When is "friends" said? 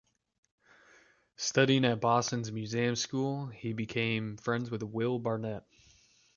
4.37-4.71